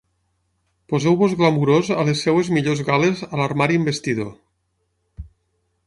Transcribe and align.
Poseu-vos 0.93 1.35
glamurós 1.41 1.91
a 1.97 2.07
les 2.09 2.25
seves 2.27 2.49
millors 2.57 2.83
gales 2.91 3.23
a 3.29 3.31
l'armari 3.43 3.81
amb 3.83 3.91
vestidor. 3.93 4.33